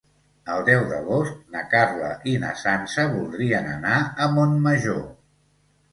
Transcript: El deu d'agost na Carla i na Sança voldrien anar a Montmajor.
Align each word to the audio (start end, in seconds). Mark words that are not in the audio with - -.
El 0.53 0.61
deu 0.69 0.85
d'agost 0.93 1.35
na 1.57 1.61
Carla 1.75 2.09
i 2.33 2.35
na 2.45 2.55
Sança 2.63 3.07
voldrien 3.15 3.69
anar 3.77 4.03
a 4.27 4.31
Montmajor. 4.39 5.03